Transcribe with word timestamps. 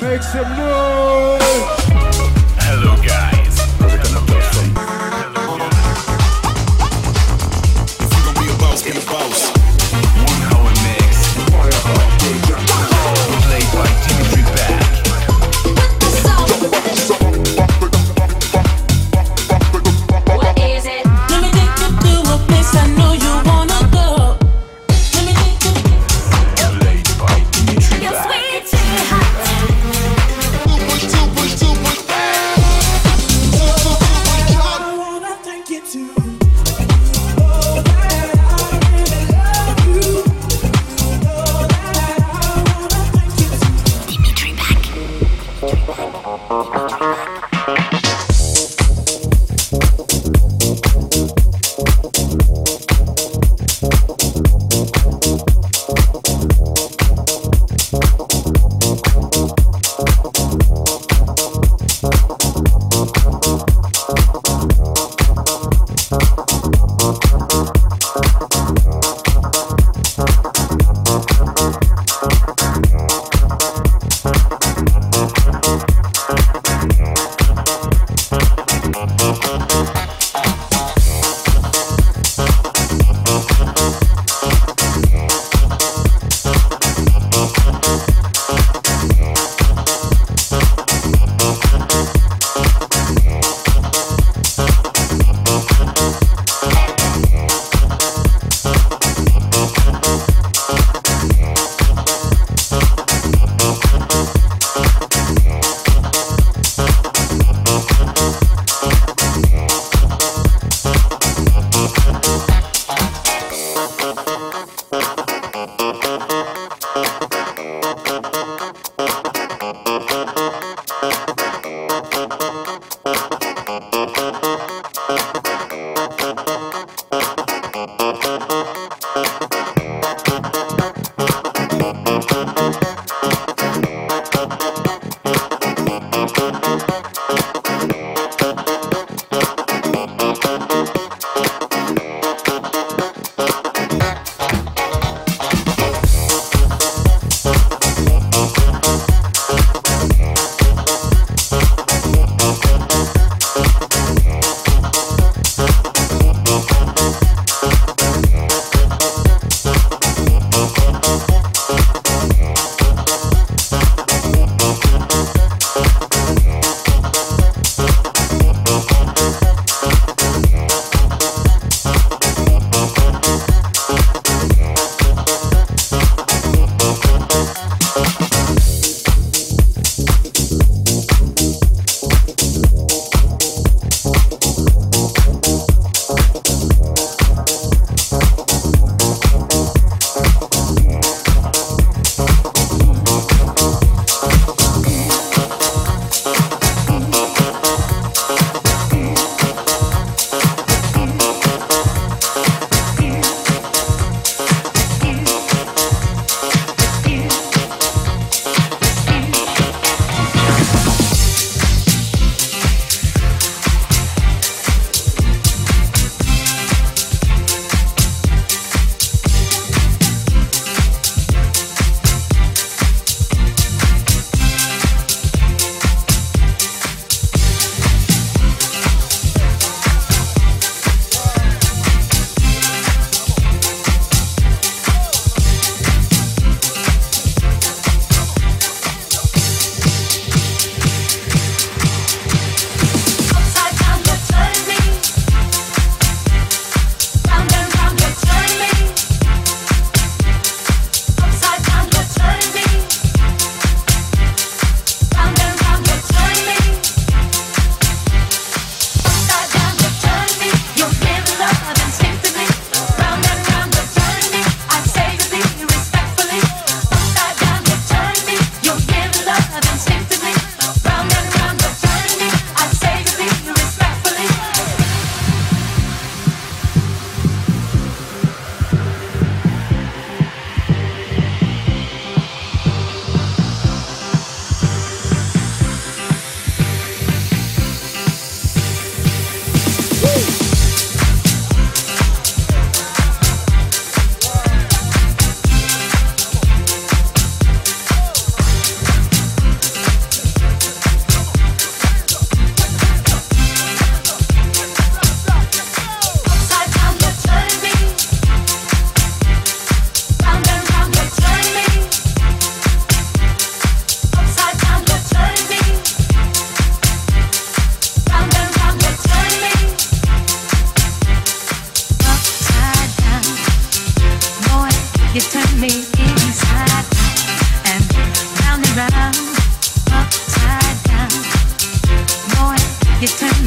Make 0.00 0.22
some 0.22 0.56
noise! 0.56 2.09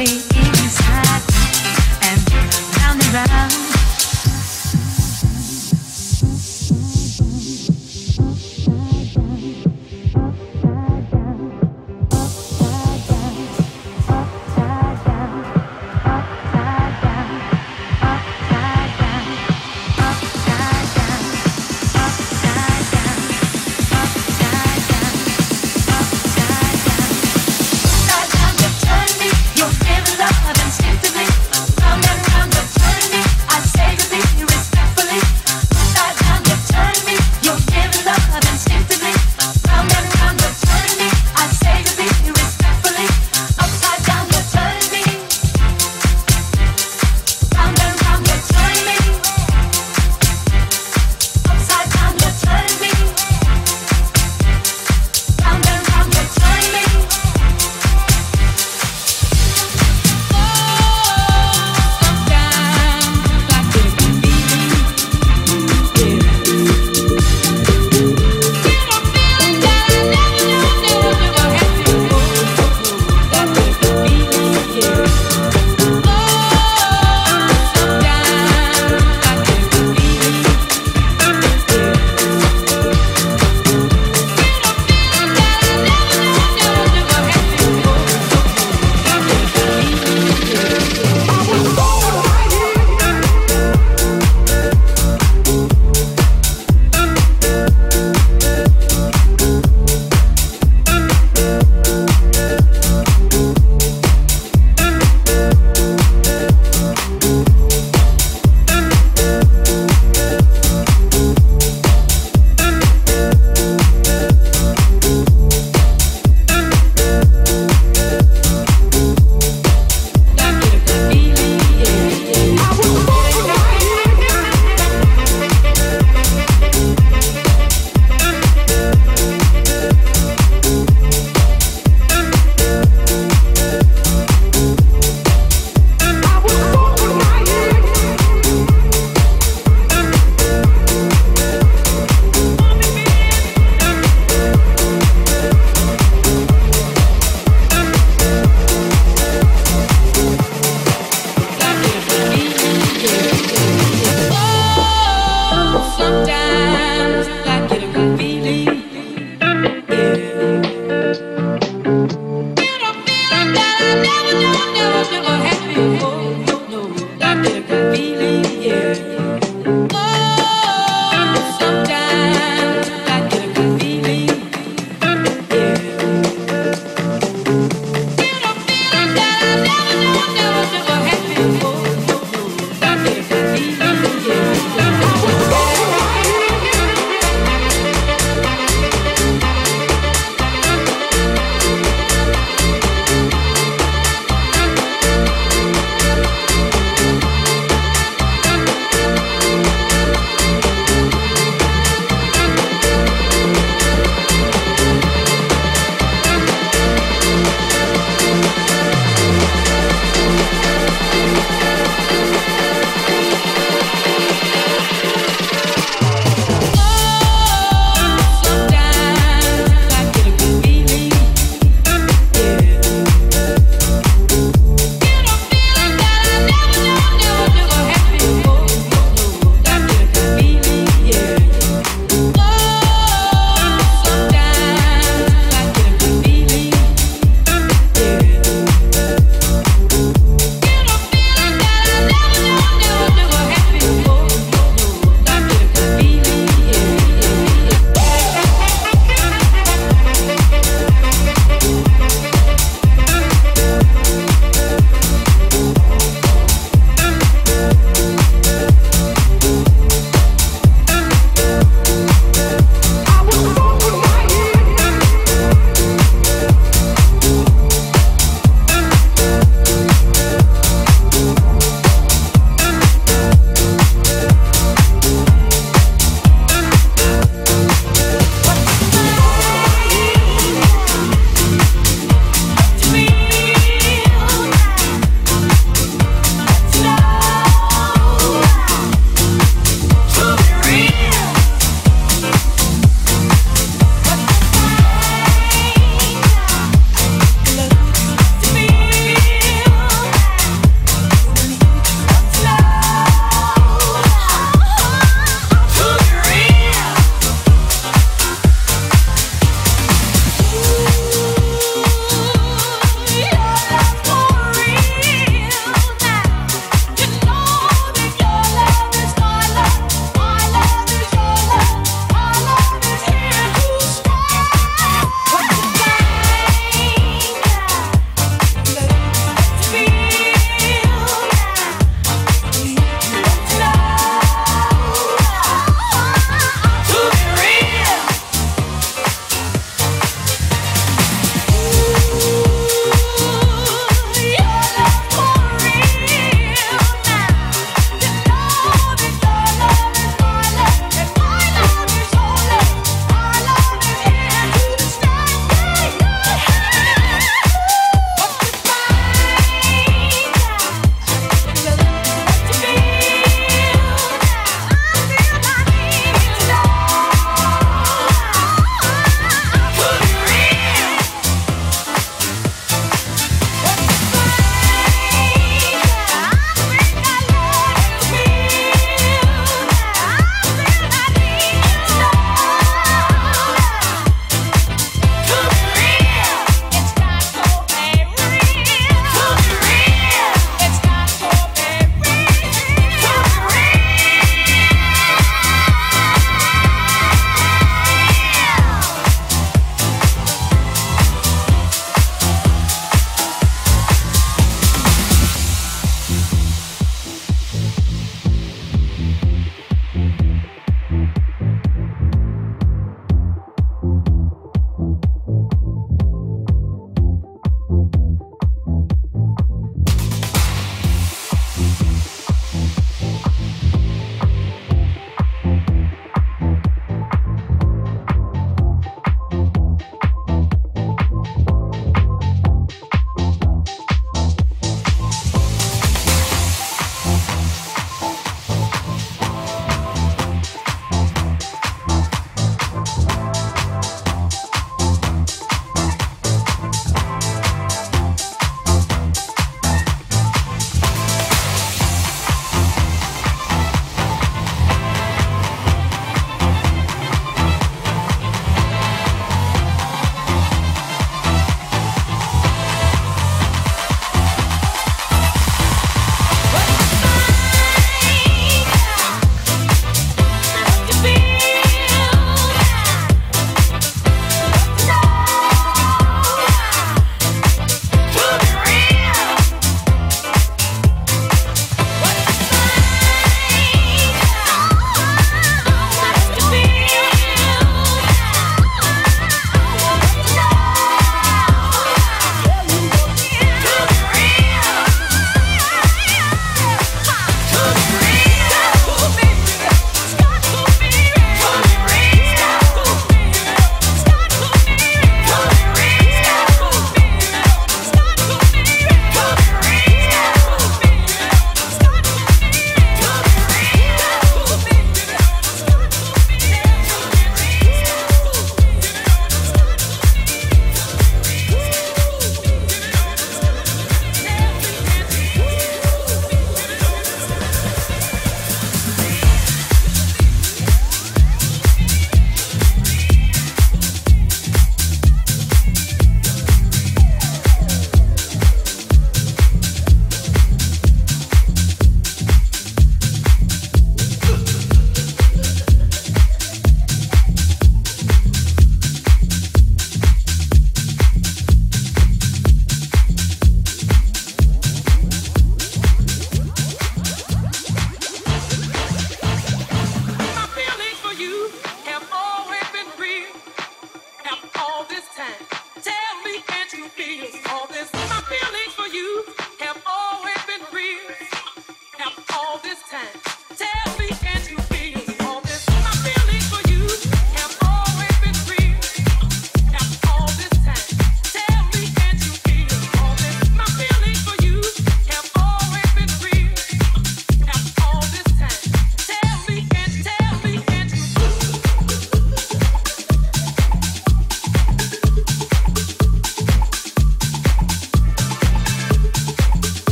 Me 0.00 0.29